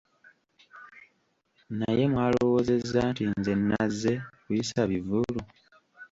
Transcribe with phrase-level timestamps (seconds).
[1.77, 5.39] Naye mwalowoozezza nti nze nazze kuyisa bivvulu?